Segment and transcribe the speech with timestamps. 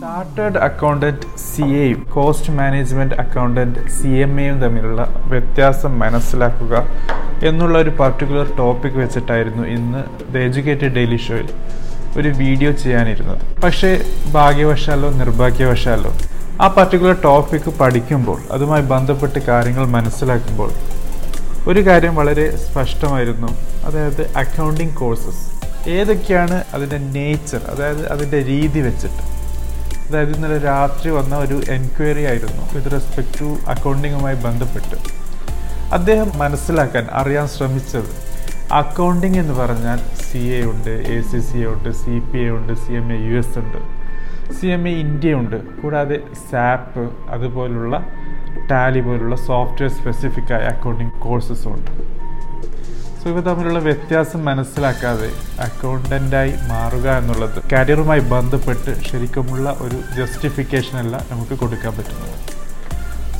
[0.00, 6.84] Chartered accountant C എയും cost management accountant C M എയും തമ്മിലുള്ള വ്യത്യാസം മനസ്സിലാക്കുക
[7.46, 11.50] എന്നുള്ള ഒരു പർട്ടിക്കുലർ ടോപ്പിക് വെച്ചിട്ടായിരുന്നു ഇന്ന് ദ എജ്യൂക്കേറ്റഡ് ഡെയിലി ഷോയിൽ
[12.18, 13.60] ഒരു വീഡിയോ ചെയ്യാനിരുന്നത്.
[13.60, 14.02] പക്ഷേ
[14.32, 16.12] ഭാഗ്യവശാലോ നിർഭാഗ്യവശാലോ
[16.60, 20.70] ആ പർട്ടിക്കുലർ ടോപ്പിക് പഠിക്കുമ്പോൾ അതുമായി ബന്ധപ്പെട്ട് കാര്യങ്ങൾ മനസ്സിലാക്കുമ്പോൾ
[21.70, 23.48] ഒരു കാര്യം വളരെ സ്പഷ്ടമായിരുന്നു.
[23.84, 25.42] അതായത് അക്കൗണ്ടിങ് കോഴ്സസ്
[25.88, 29.31] ഏതൊക്കെയാണ് അതിന്റെ നേച്ചർ അതായത് അതിന്റെ രീതി വെച്ചിട്ട്?
[30.12, 34.96] അതായത് ഇന്നലെ രാത്രി വന്ന ഒരു എൻക്വയറി ആയിരുന്നു വിത്ത് റെസ്പെക്ട് ടു അക്കൗണ്ടിങ്ങുമായി ബന്ധപ്പെട്ട്.
[35.96, 38.10] അദ്ദേഹം മനസ്സിലാക്കാൻ അറിയാൻ ശ്രമിച്ചത്
[38.72, 42.72] അക്കൗണ്ടിങ് എന്ന് പറഞ്ഞാൽ സി എ ഉണ്ട് എ സി സി എ ഉണ്ട് സി പി എ ഉണ്ട്
[42.74, 43.80] C M A U S ഉണ്ട്.
[44.60, 45.56] സി എം എ ഇന്ത്യ ഉണ്ട്.
[45.80, 46.20] കൂടാതെ
[46.50, 48.04] സാപ്പ് അതുപോലുള്ള
[48.70, 51.90] ടാലി പോലുള്ള സോഫ്റ്റ്വെയർ സ്പെസിഫിക്കായ അക്കൗണ്ടിങ് കോഴ്സസും ഉണ്ട്.
[53.22, 61.58] സോ ഇവ തമ്മിലുള്ള വ്യത്യാസം മനസ്സിലാക്കാതെ അക്കൗണ്ടന്റായി മാറുക എന്നുള്ളത് കരിയറുമായി ബന്ധപ്പെട്ട് ശരിക്കുമുള്ള ഒരു ജസ്റ്റിഫിക്കേഷൻ അല്ല നമുക്ക്
[61.58, 62.62] കൊടുക്കാൻ പറ്റുന്നത്.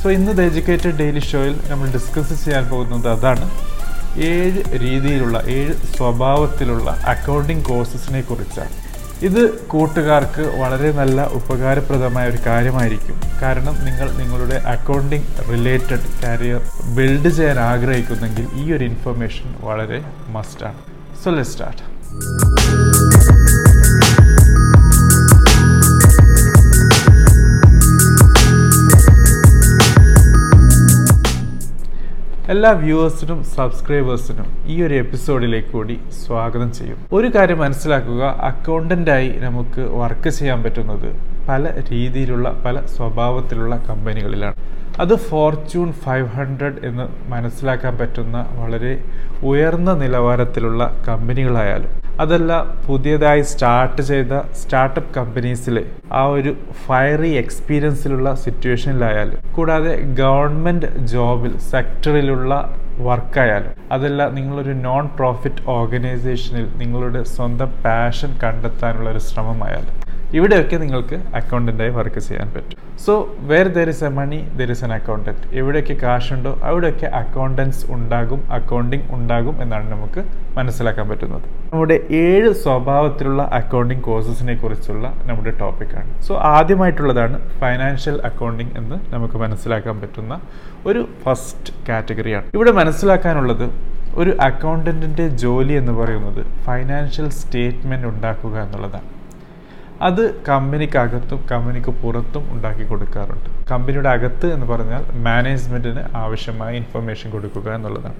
[0.01, 3.51] സോ ഇന്ന് ദ എജ്യൂക്കേറ്റഡ് ഡെയിലി ഷോയിൽ നമ്മൾ ഡിസ്കസ് ചെയ്യാൻ പോകുന്നത് അതാണ്.
[4.19, 8.82] ഏഴ് രീതിയിലുള്ള ഏഴ് സ്വഭാവത്തിലുള്ള അക്കൗണ്ടിങ് കോഴ്സസിനെ കുറിച്ചാണ്.
[9.23, 13.17] ഇത് കൂട്ടുകാർക്ക് വളരെ നല്ല ഉപകാരപ്രദമായ ഒരു കാര്യമായിരിക്കും.
[13.43, 16.61] കാരണം നിങ്ങൾ നിങ്ങളുടെ അക്കൗണ്ടിംഗ് റിലേറ്റഡ് കരിയർ
[16.97, 20.81] ബിൽഡ് ചെയ്യാൻ ആഗ്രഹിക്കുന്നെങ്കിൽ ഈ ഒരു ഇൻഫർമേഷൻ വളരെ മസ്റ്റാണ്
[21.23, 21.83] സോ ലെറ്റ് സ്റ്റാർട്ട്
[32.53, 36.99] എല്ലാ വ്യൂവേഴ്സിനും സബ്സ്ക്രൈബേഴ്സിനും ഈ ഒരു എപ്പിസോഡിലേക്ക് കൂടി സ്വാഗതം ചെയ്യും.
[37.13, 41.09] ഒരു കാര്യം മനസ്സിലാക്കുക അക്കൗണ്ടന്റായി നമുക്ക് വർക്ക് ചെയ്യാൻ പറ്റുന്നത്
[41.49, 44.55] പല രീതിയിലുള്ള പല സ്വഭാവത്തിലുള്ള കമ്പനികളിലാണ്.
[45.01, 49.05] അത് ഫോർച്യൂൺ ഫൈവ് ഹൺഡ്രഡ് എന്ന് മനസ്സിലാക്കാൻ പറ്റുന്ന വളരെ
[49.43, 52.53] ഉയർന്ന നിലവാരത്തിലുള്ള കമ്പനികളായാലും അതല്ല
[52.87, 55.83] പുതിയതായി സ്റ്റാർട്ട് ചെയ്ത സ്റ്റാർട്ടപ്പ് കമ്പനീസിലെ
[56.13, 62.53] ആ ഒരു ഫയറി എക്സ്പീരിയൻസിലുള്ള സിറ്റുവേഷനിലായാലും കൂടാതെ ഗവൺമെന്റ് ജോബിൽ സെക്ടറിലുള്ള
[63.01, 70.02] വർക്കായാലും അതല്ല നിങ്ങളൊരു നോൺ പ്രോഫിറ്റ് ഓർഗനൈസേഷനിൽ നിങ്ങളുടെ സ്വന്തം പാഷൻ കണ്ടെത്താനുള്ള ഒരു ശ്രമമായാലും
[70.37, 72.79] ഇവിടെയൊക്കെ നിങ്ങൾക്ക് അക്കൗണ്ടന്റായി വർക്ക് ചെയ്യാൻ പറ്റും.
[73.05, 73.13] So
[73.51, 79.07] where there is a money there is an accountant എവിടെയൊക്കെ കാശുണ്ടോ അവിടെയൊക്കെ അക്കൗണ്ടൻസ് ഉണ്ടാകും അക്കൗണ്ടിങ്
[79.17, 80.23] ഉണ്ടാകും എന്നാണ് നമുക്ക്
[80.59, 81.47] മനസ്സിലാക്കാൻ പറ്റുന്നത്.
[81.73, 89.97] നമ്മുടെ ഏഴ് സ്വഭാവത്തിലുള്ള അക്കൗണ്ടിങ് കോഴ്സസിനെ കുറിച്ചുള്ള നമ്മുടെ ടോപ്പിക്കാണ് സോ ആദ്യമായിട്ടുള്ളതാണ് ഫൈനാൻഷ്യൽ അക്കൗണ്ടിങ് എന്ന് നമുക്ക് മനസ്സിലാക്കാൻ
[90.03, 90.37] പറ്റുന്ന
[90.91, 93.67] ഒരു ഫസ്റ്റ് കാറ്റഗറിയാണ് ഇവിടെ മനസ്സിലാക്കാനുള്ളത്
[94.21, 99.09] ഒരു അക്കൗണ്ടന്റിന്റെ ജോലി എന്ന് പറയുന്നത് ഫൈനാൻഷ്യൽ സ്റ്റേറ്റ്മെന്റ് ഉണ്ടാക്കുക എന്നുള്ളതാണ്.
[100.07, 103.49] അത് കമ്പനിക്കകത്തും കമ്പനിക്ക് പുറത്തും ഉണ്ടാക്കി കൊടുക്കാറുണ്ട്.
[103.71, 108.19] കമ്പനിയുടെ അകത്ത് എന്ന് പറഞ്ഞാൽ മാനേജ്മെന്റിന് ആവശ്യമായ ഇൻഫർമേഷൻ കൊടുക്കുക എന്നുള്ളതാണ്.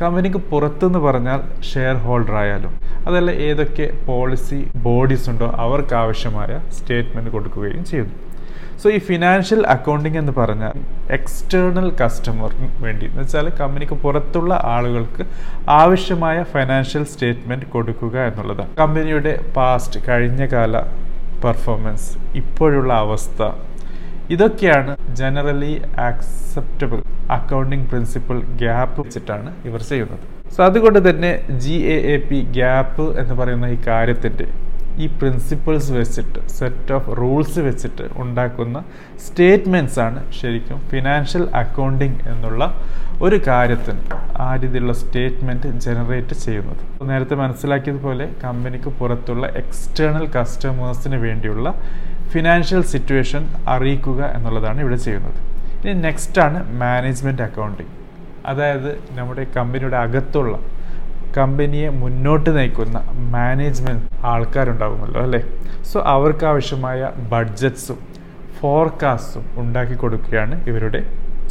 [0.00, 1.40] കമ്പനിക്ക് പുറത്തെന്ന് പറഞ്ഞാൽ
[1.70, 2.74] ഷെയർ ഹോൾഡർ ആയാലും
[3.08, 8.14] അതല്ല ഏതൊക്കെ പോളിസി ബോഡീസ് ഉണ്ടോ അവർക്ക് ആവശ്യമായ സ്റ്റേറ്റ്മെന്റ് കൊടുക്കുകയും ചെയ്യുന്നു.
[8.82, 10.76] സോ ഈ ഫിനാൻഷ്യൽ അക്കൗണ്ടിങ് എന്ന് പറഞ്ഞാൽ
[11.16, 15.24] എക്സ്റ്റേണൽ കസ്റ്റമറിന് വേണ്ടി എന്ന് വെച്ചാൽ കമ്പനിക്ക് പുറത്തുള്ള ആളുകൾക്ക്
[15.80, 18.70] ആവശ്യമായ ഫൈനാൻഷ്യൽ സ്റ്റേറ്റ്മെന്റ് കൊടുക്കുക എന്നുള്ളതാണ്.
[18.82, 20.76] കമ്പനിയുടെ പാസ്റ്റ് കഴിഞ്ഞകാല
[21.44, 22.10] പെർഫോമൻസ്
[22.42, 23.50] ഇപ്പോഴുള്ള അവസ്ഥ
[24.34, 25.72] ഇതൊക്കെയാണ് generally
[26.08, 26.98] acceptable
[27.36, 30.24] accounting principle gap വെച്ചിട്ടാണ് ഇവർ ചെയ്യുന്നത്.
[30.54, 31.30] സോ അതുകൊണ്ട് തന്നെ
[31.62, 34.46] G A A P gap എന്ന് പറയുന്ന ഈ കാര്യത്തിന്റെ
[35.00, 38.78] ഈ പ്രിൻസിപ്പിൾസ് വെച്ചിട്ട് സെറ്റ് ഓഫ് റൂൾസ് വെച്ചിട്ട് ഉണ്ടാക്കുന്ന
[39.26, 42.62] സ്റ്റേറ്റ്മെന്റ്സ് ആണ് ശരിക്കും ഫിനാൻഷ്യൽ അക്കൗണ്ടിങ് എന്നുള്ള
[43.26, 44.02] ഒരു കാര്യത്തിന്
[44.46, 46.82] ആ രീതിയിലുള്ള സ്റ്റേറ്റ്മെന്റ് ജനറേറ്റ് ചെയ്യുന്നത്.
[47.10, 51.68] നേരത്തെ മനസ്സിലാക്കിയതുപോലെ കമ്പനിക്ക് പുറത്തുള്ള എക്സ്റ്റേണൽ കസ്റ്റമേഴ്സിന് വേണ്ടിയുള്ള
[52.34, 53.42] ഫിനാൻഷ്യൽ സിറ്റുവേഷൻ
[53.74, 55.38] അറിയിക്കുക എന്നുള്ളതാണ് ഇവിടെ ചെയ്യുന്നത്.
[55.82, 57.94] ഇനി നെക്സ്റ്റ് ആണ് മാനേജ്മെന്റ് അക്കൗണ്ടിങ്
[58.50, 60.54] അതായത് നമ്മുടെ കമ്പനിയുടെ അകത്തുള്ള
[61.36, 62.98] കമ്പനിയെ മുന്നോട്ട് നയിക്കുന്ന
[63.34, 65.40] മാനേജ്മെന്റ് ആൾക്കാരുണ്ടാകുമല്ലോ അല്ലേ?
[65.92, 67.98] സോ അവർക്ക് ആവശ്യമായ ബഡ്ജറ്റ്സും
[68.60, 71.00] ഫോർകാസ്റ്റും ഉണ്ടാക്കി കൊടുക്കുകയാണ് ഇവരുടെ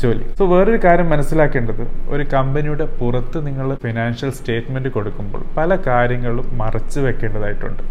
[0.02, 0.26] ജോലി.
[0.40, 7.84] സോ വേറൊരു കാര്യം മനസ്സിലാക്കേണ്ടത് ഒരു കമ്പനിയുടെ പുറത്ത് നിങ്ങൾ ഫിനാൻഷ്യൽ സ്റ്റേറ്റ്മെന്റ് കൊടുക്കുമ്പോൾ പല കാര്യങ്ങളും മറച്ചു വെക്കേണ്ടതായിട്ടുണ്ട്.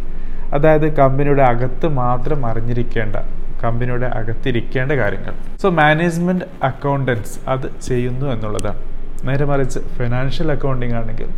[0.54, 3.16] അതായത് കമ്പനിയുടെ അകത്ത് മാത്രം അറിഞ്ഞിരിക്കേണ്ട
[3.64, 5.34] കമ്പനിയുടെ അകത്തിരിക്കേണ്ട കാര്യങ്ങൾ.
[5.62, 8.80] സോ മാനേജ്മെന്റ് അക്കൗണ്ടൻസ് അത് ചെയ്യുന്നു എന്നുള്ളതാണ്.
[9.28, 11.30] നേരെ മറിച്ച് ഫിനാൻഷ്യൽ അക്കൗണ്ടിങ് ആണെങ്കിൽ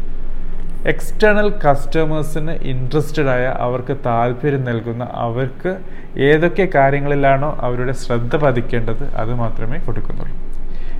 [0.87, 5.79] എക്സ്റ്റേണൽ കസ്റ്റമേഴ്സിന് ഇൻട്രസ്റ്റഡ് ആയ അവർക്ക് താല്പര്യം നൽകുന്ന അവർക്ക്
[6.19, 10.37] ഏതൊക്കെ കാര്യങ്ങളിലാണോ അവരുടെ ശ്രദ്ധ പതിക്കേണ്ടത് അത് മാത്രമേ കൊടുക്കുന്നുള്ളൂ.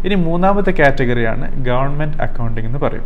[0.05, 3.05] ഇനി മൂന്നാമത്തെ കാറ്റഗറിയാണ് ഗവൺമെന്റ് അക്കൗണ്ടിംഗ് എന്ന് പറയും.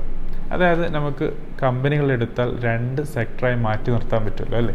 [0.53, 1.33] അതായത് നമുക്ക്
[1.63, 4.75] കമ്പനികൾ എടുത്താൽ രണ്ട് സെക്ടറായി മാറ്റി നിർത്താൻ പറ്റുമല്ലോ അല്ലേ?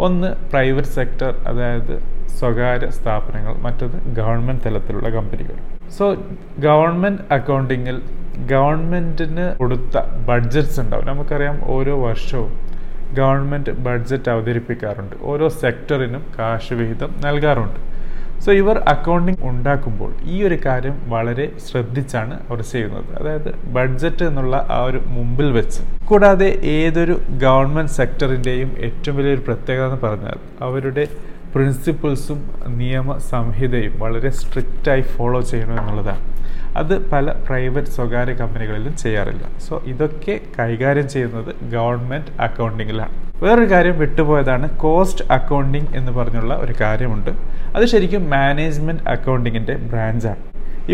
[0.00, 5.56] ഒന്ന് പ്രൈവറ്റ് സെക്ടർ അതായത് സ്വകാര്യ സ്ഥാപനങ്ങൾ മറ്റത് ഗവൺമെന്റ് തലത്തിലുള്ള കമ്പനികൾ.
[5.98, 6.16] സോ
[6.58, 8.02] ഗവൺമെന്റ് അക്കൗണ്ടിങ്ങിൽ
[8.36, 9.98] ഗവൺമെന്റിന് കൊടുത്ത
[10.28, 11.06] ബഡ്ജറ്റ്സ് ഉണ്ടാവും.
[11.06, 12.66] നമുക്കറിയാം ഓരോ വർഷവും
[13.14, 15.16] ഗവൺമെന്റ് ബഡ്ജറ്റ് അവതരിപ്പിക്കാറുണ്ട്.
[15.20, 17.96] ഓരോ സെക്ടറിനും കാശ് വിഹിതം നൽകാറുണ്ട്.
[18.40, 23.18] സോ ഇവർ അക്കൗണ്ടിങ് ഉണ്ടാക്കുമ്പോൾ ഈ ഒരു കാര്യം വളരെ ശ്രദ്ധിച്ചാണ് അവർ ചെയ്യുന്നത്.
[23.18, 25.82] അതായത് ബഡ്ജറ്റ് എന്നുള്ള ആ ഒരു മുമ്പിൽ വെച്ച്.
[26.04, 31.08] കൂടാതെ ഏതൊരു ഗവൺമെന്റ് സെക്ടറിന്റെയും ഏറ്റവും വലിയൊരു പ്രത്യേകത എന്ന് പറഞ്ഞാൽ അവരുടെ
[31.54, 36.35] പ്രിൻസിപ്പിൾസും നിയമ സംഹിതയും വളരെ സ്ട്രിക്റ്റായി ഫോളോ ചെയ്യണം എന്നുള്ളതാണ്.
[36.80, 39.44] അത് പല പ്രൈവറ്റ് സ്വകാര്യ കമ്പനികളിലും ചെയ്യാറില്ല.
[39.66, 43.14] സോ ഇതൊക്കെ കൈകാര്യം ചെയ്യുന്നത് ഗവൺമെന്റ് അക്കൗണ്ടിങ്ങിലാണ്
[43.44, 47.32] വേറൊരു കാര്യം വിട്ടുപോയതാണ് കോസ്റ്റ് അക്കൗണ്ടിങ് എന്ന് പറഞ്ഞുള്ള ഒരു കാര്യമുണ്ട്.
[47.76, 50.42] അത് ശരിക്കും മാനേജ്മെന്റ് അക്കൗണ്ടിങ്ങിന്റെ ബ്രാഞ്ചാണ്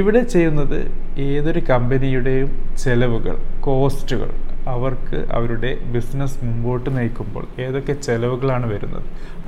[0.01, 0.79] ഇവിടെ ചെയ്യുന്നത്
[1.27, 2.51] ഏതൊരു കമ്പനിയുടെയും
[2.83, 3.35] ചെലവുകൾ
[3.67, 4.31] കോസ്റ്റുകൾ
[4.73, 9.07] അവർക്ക് അവരുടെ ബിസിനസ് മുമ്പോട്ട് നയിക്കുമ്പോൾ ഏതൊക്കെ ചെലവുകളാണ് വരുന്നത്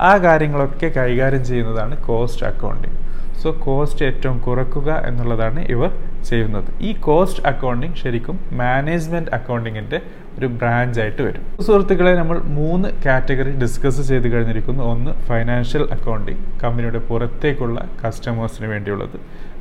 [0.09, 2.97] ആ കാര്യങ്ങളൊക്കെ കൈകാര്യം ചെയ്യുന്നതാണ് കോസ്റ്റ് അക്കൗണ്ടിങ്
[3.41, 5.89] സോ കോസ്റ്റ് ഏറ്റവും കുറക്കുക എന്നുള്ളതാണ് ഇവർ
[6.29, 6.69] ചെയ്യുന്നത്.
[6.81, 9.99] ഈ കോസ്റ്റ് അക്കൗണ്ടിങ് ശരിക്കും മാനേജ്മെന്റ് അക്കൗണ്ടിങ്ങിന്റെ
[10.39, 11.63] ഒരു ബ്രാഞ്ച് ആയിട്ട് വരും.
[11.63, 14.83] സുഹൃത്തുക്കളെ നമ്മൾ മൂന്ന് കാറ്റഗറി ഡിസ്കസ് ചെയ്ത് കഴിഞ്ഞിരിക്കുന്നു.
[14.83, 19.17] ഒന്ന് ഫൈനാൻഷ്യൽ അക്കൗണ്ടിങ് കമ്പനിയുടെ പുറത്തേക്കുള്ള കസ്റ്റമേഴ്സിന് വേണ്ടിയുള്ളത്.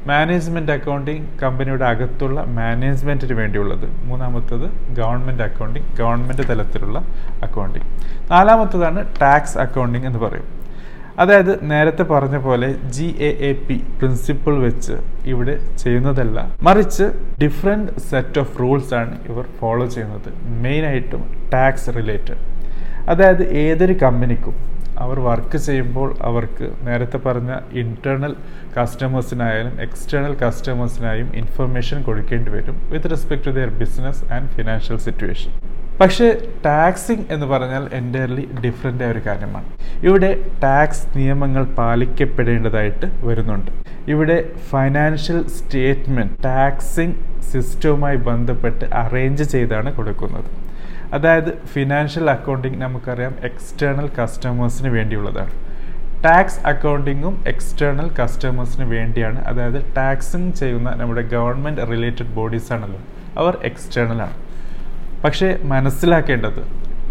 [0.06, 3.86] മാനേജ്മെന്റ് അക്കൗണ്ടിങ് കമ്പനിയുടെ അകത്തുള്ള മാനേജ്മെന്റിന് വേണ്ടിയുള്ളത്.
[4.04, 6.98] മൂന്നാമത്തത് ഗവൺമെന്റ് അക്കൗണ്ടിങ് ഗവൺമെന്റ് തലത്തിലുള്ള
[7.42, 7.88] അക്കൗണ്ടിങ്
[8.30, 10.63] നാലാമത്തതാണ് ടാക്സ് അക്കൗണ്ടിങ് എന്ന് പറയും.
[11.22, 14.94] അതായത് നേരത്തെ പറഞ്ഞ പോലെ G A A P principle വെച്ച്
[15.32, 16.38] ഇവിടെ ചെയ്യുന്നതല്ല.
[16.68, 17.06] മറിച്ച്
[17.42, 20.30] ഡിഫറെന്റ് സെറ്റ് ഓഫ് റൂൾസ് ആണ് ഇവർ ഫോളോ ചെയ്യുന്നത്.
[20.64, 21.22] മെയിനായിട്ടും
[21.54, 22.40] ടാക്സ് റിലേറ്റഡ്
[23.12, 24.56] അതായത് ഏതൊരു കമ്പനിക്കും
[25.04, 27.52] അവർ വർക്ക് ചെയ്യുമ്പോൾ അവർക്ക് നേരത്തെ പറഞ്ഞ
[27.82, 28.34] ഇന്റേർണൽ
[28.76, 35.52] കസ്റ്റമേഴ്സിനായാലും എക്സ്റ്റേണൽ കസ്റ്റമേഴ്സിനായും ഇൻഫർമേഷൻ കൊടുക്കേണ്ടി വരും with respect to their business and financial situation
[36.04, 39.64] പക്ഷേ ടാക്സിങ് എന്ന് പറഞ്ഞാൽ എന്റയർലി ഡിഫറെന്റ് ആയ ഒരു കാര്യമാണ്.
[40.02, 43.70] ഇവിടെ ടാക്സ് നിയമങ്ങൾ പാലിക്കപ്പെടേണ്ടതായിട്ട് വരുന്നുണ്ട്.
[44.10, 50.50] ഇവിടെ ഫൈനാൻഷ്യൽ സ്റ്റേറ്റ്മെന്റ് ടാക്സിങ് സിസ്റ്റവുമായി ബന്ധപ്പെട്ട് അറേഞ്ച് ചെയ്താണ് കൊടുക്കുന്നത്.
[51.14, 55.52] അതായത് ഫിനാൻഷ്യൽ അക്കൗണ്ടിങ് നമുക്കറിയാം എക്സ്റ്റേണൽ കസ്റ്റമേഴ്സിന് വേണ്ടിയുള്ളതാണ്.
[56.24, 59.44] ടാക്സ് അക്കൗണ്ടിങ്ങും എക്സ്റ്റേണൽ കസ്റ്റമേഴ്സിന് വേണ്ടിയാണ്.
[59.44, 63.00] അതായത് ടാക്സിങ് ചെയ്യുന്ന നമ്മുടെ ഗവൺമെന്റ് റിലേറ്റഡ് ബോഡീസ് ആണല്ലോ.
[63.38, 64.43] അവർ എക്സ്റ്റേണൽ ആണ്.
[65.24, 66.62] പക്ഷേ മനസ്സിലാക്കേണ്ടത്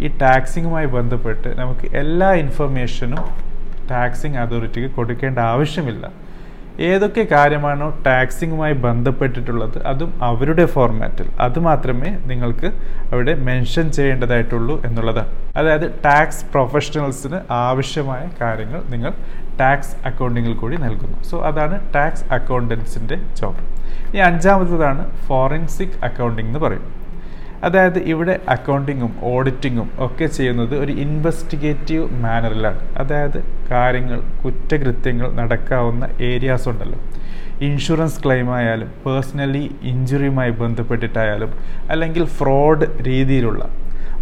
[0.03, 3.23] ഈ ടാക്സിങ്ങുമായി ബന്ധപ്പെട്ട് നമുക്ക് എല്ലാ ഇൻഫർമേഷനും
[3.91, 6.05] ടാക്സിങ് അതോറിറ്റിക്ക് കൊടുക്കേണ്ട ആവശ്യമില്ല.
[6.79, 11.27] ഏതൊക്കെ കാര്യമാണോ ടാക്സിങ്ങുമായി ബന്ധപ്പെട്ടിട്ടുള്ളത് അതും അവരുടെ ഫോർമാറ്റിൽ.
[11.39, 12.69] അത് മാത്രമേ നിങ്ങൾക്ക്
[13.13, 15.33] അവിടെ മെൻഷൻ ചെയ്യേണ്ടതായിട്ടുള്ളൂ എന്നുള്ളതാണ്.
[15.57, 19.13] അതായത് ടാക്സ് പ്രൊഫഷണൽസിന് ആവശ്യമായ കാര്യങ്ങൾ നിങ്ങൾ
[19.59, 21.23] ടാക്സ് അക്കൗണ്ടിങ്ങിൽ കൂടി നൽകുന്നു.
[21.23, 23.63] സോ അതാണ് ടാക്സ് അക്കൗണ്ടൻസിന്റെ ജോബ്.
[24.15, 27.02] ഈ അഞ്ചാമത്തതാണ് ഫോറൻസിക് അക്കൗണ്ടിംഗ് എന്ന് പറയും.
[27.63, 33.37] അതായത് ഇവിടെ അക്കൗണ്ടിങ്ങും ഓഡിറ്റിങ്ങും ഒക്കെ ചെയ്യുന്നത് ഒരു ഇൻവെസ്റ്റിഗേറ്റീവ് മാനറിലാണ് അതായത്
[33.71, 36.99] കാര്യങ്ങൾ കുറ്റകൃത്യങ്ങൾ നടക്കാവുന്ന ഏരിയാസ് ഉണ്ടല്ലോ.
[37.61, 41.51] ഇൻഷുറൻസ് ക്ലെയിം ആയാലും പേഴ്സണലി ഇഞ്ചുറിയുമായി ബന്ധപ്പെട്ടിട്ടായാലും
[41.89, 43.63] അല്ലെങ്കിൽ ഫ്രോഡ് രീതിയിലുള്ള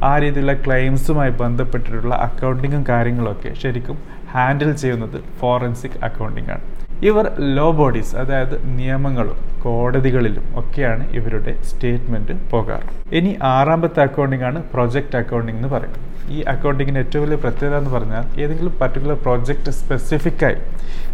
[0.04, 3.98] ആ രീതിയിലുള്ള ക്ലെയിംസുമായി ബന്ധപ്പെട്ടിട്ടുള്ള അക്കൗണ്ടിങ്ങും കാര്യങ്ങളൊക്കെ ശരിക്കും
[4.34, 6.58] ഹാൻഡിൽ ചെയ്യുന്നത് ഫോറൻസിക് അക്കൗണ്ടിംഗ്
[7.08, 7.26] ഇവർ
[7.58, 12.86] ലോ ബോഡീസ് അതായത് നിയമങ്ങളും കോടതികളിലും ഒക്കെയാണ് ഇവരുടെ സ്റ്റേറ്റ്മെന്റ് പോകാറ്.
[13.18, 16.04] ഇനി ആറാമത്തെ അക്കൗണ്ടിംഗ് ആണ് പ്രൊജക്റ്റ് അക്കൗണ്ടിംഗ് എന്ന് പറയുന്നത്.
[16.36, 20.60] ഈ അക്കൗണ്ടിങ്ങിന് ഏറ്റവും വലിയ പ്രത്യേകത എന്ന് പറഞ്ഞാൽ ഏതെങ്കിലും പർട്ടിക്കുലർ പ്രോജക്റ്റ് സ്പെസിഫിക്കായി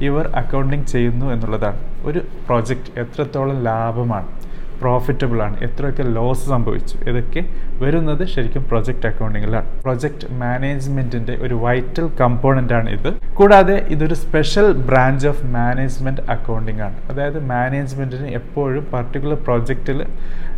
[0.06, 1.80] ഇവർ അക്കൗണ്ടിങ് ചെയ്യുന്നു എന്നുള്ളതാണ്.
[2.10, 4.28] ഒരു പ്രോജക്റ്റ് എത്രത്തോളം ലാഭമാണ്
[4.82, 5.58] പ്രോഫിറ്റബിൾ ആണ്.
[5.60, 6.98] എത്രയൊക്കെ ലോസ് സംഭവിച്ചു.
[7.10, 7.46] ഇതൊക്കെ
[7.84, 13.14] വരുന്നത് ശരിക്കും പ്രൊജക്റ്റ് അക്കൗണ്ടിങ്ങിലാണ് പ്രൊജക്റ്റ് മാനേജ്മെന്റിന്റെ ഒരു വൈറ്റൽ കമ്പോണന്റ് ആണ് ഇത്.
[13.34, 16.96] കൂടാതെ ഇതൊരു special branch of management accounting ആണ്.
[17.10, 20.06] അതായത് മാനേജ്മെന്റിന് എപ്പോഴും പർട്ടിക്കുലർ പ്രൊജക്റ്റിൽ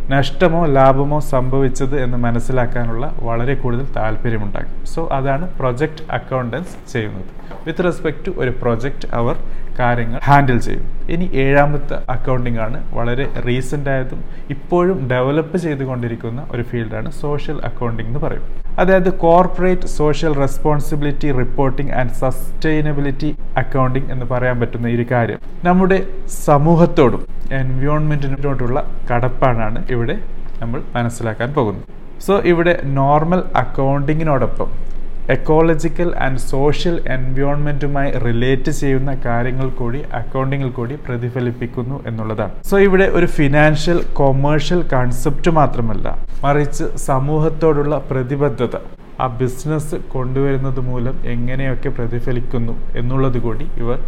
[0.08, 4.86] നഷ്ടമോ ലാഭമോ സംഭവിച്ചത് എന്ന് മനസ്സിലാക്കാനുള്ള വളരെ കൂടുതൽ താല്പര്യമുണ്ടാകും.
[4.86, 7.24] സോ അതാണ് പ്രൊജക്റ്റ് അക്കൗണ്ടൻസ് ചെയ്യുന്നത്.
[7.66, 9.36] വിത്ത് റെസ്പെക്ട് ടു ഒരു പ്രൊജക്റ്റ് അവർ
[9.78, 10.84] കാര്യങ്ങൾ ഹാൻഡിൽ ചെയ്യും.
[11.14, 14.20] ഇനി ഏഴാമത്തെ അക്കൗണ്ടിംഗ് ആണ് വളരെ റീസെന്റ് ആയതും
[14.54, 18.44] ഇപ്പോഴും ഡെവലപ്പ് ചെയ്തുകൊണ്ടിരിക്കുന്ന ഒരു ഫീൽഡാണ് സോഷ്യൽ അക്കൗണ്ടിംഗ് എന്ന് പറയും.
[18.78, 25.40] അതായത് corporate social responsibility reporting and sustainability accounting എന്ന് പറയാൻ പറ്റുന്ന ഒരു കാര്യം.
[25.64, 28.78] നമ്മുടെ സമൂഹത്തോടും എൻവയോൺമെന്റിനോടുള്ള
[29.10, 30.18] കടപ്പാടാണ് ഇവിടെ
[30.62, 31.86] നമ്മൾ മനസ്സിലാക്കാൻ പോകുന്നത്.
[32.26, 34.89] സോ ഇവിടെ നോർമൽ അക്കൗണ്ടിങ്ങിനോടൊപ്പം
[35.34, 42.54] എക്കോളജിക്കൽ ആൻഡ് സോഷ്യൽ എൻവയോൺമെന്റുമായി റിലേറ്റ് ചെയ്യുന്ന കാര്യങ്ങൾ കൂടി അക്കൗണ്ടിങ്ങിൽ കൂടി പ്രതിഫലിപ്പിക്കുന്നു എന്നുള്ളതാണ്.
[42.70, 46.06] സോ ഇവിടെ ഒരു ഫിനാൻഷ്യൽ കൊമേഴ്ഷ്യൽ കൺസെപ്റ്റ് മാത്രമല്ല
[46.46, 48.76] മറിച്ച് സമൂഹത്തോടുള്ള പ്രതിബദ്ധത
[49.22, 53.98] ആ ബിസിനസ് കൊണ്ടുവരുന്നത് മൂലം എങ്ങനെയൊക്കെ പ്രതിഫലിക്കുന്നു എന്നുള്ളത് കൂടി ഇവർ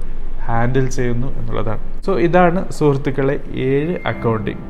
[0.47, 1.83] ഹാൻഡിൽ ചെയ്യുന്നു എന്നുള്ളതാണ്.
[2.07, 3.37] സോ ഇതാണ് സുഹൃത്തുക്കളെ
[3.71, 4.63] ഏഴ് അക്കൗണ്ടിങ്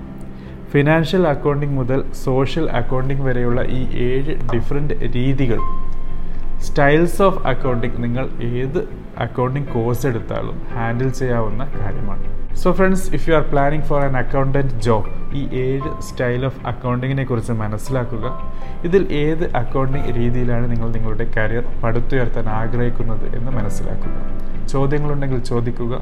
[0.72, 5.60] ഫിനാൻഷ്യൽ അക്കൗണ്ടിങ് മുതൽ സോഷ്യൽ അക്കൗണ്ടിങ് വരെയുള്ള ഈ ഏഴ് ഡിഫറെന്റ് രീതികൾ.
[6.66, 8.80] സ്റ്റൈൽസ് ഓഫ് അക്കൗണ്ടിങ് നിങ്ങൾ ഏത്
[9.18, 12.24] അക്കൗണ്ടിങ് കോഴ്സ് എടുത്താലും ഹാൻഡിൽ ചെയ്യാവുന്ന കാര്യമാണ്.
[12.60, 17.24] So friends if you are planning for an accountant job ഈ ഏഴ് സ്റ്റൈൽ ഓഫ് അക്കൗണ്ടിങ്ങിനെ
[17.24, 18.26] കുറിച്ച് മനസ്സിലാക്കുക.
[18.84, 24.16] ഇതിൽ ഏത് അക്കൗണ്ടിങ് രീതിയിലാണ് നിങ്ങൾ നിങ്ങളുടെ കരിയർ പടുത്തുയർത്താൻ ആഗ്രഹിക്കുന്നത് എന്ന് മനസ്സിലാക്കുക.
[24.72, 25.94] ചോദ്യങ്ങളുണ്ടെങ്കിൽ ചോദിക്കുക.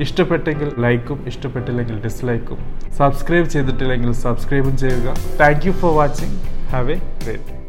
[0.00, 2.58] ഇഷ്ടപ്പെട്ടെങ്കിൽ ലൈക്കും ഇഷ്ടപ്പെട്ടില്ലെങ്കിൽ ഡിസ്ലൈക്കും
[3.00, 5.14] സബ്സ്ക്രൈബ് ചെയ്തിട്ടില്ലെങ്കിൽ സബ്സ്ക്രൈബും ചെയ്യുക.
[5.42, 6.36] Thank you for watching
[6.74, 7.65] have a great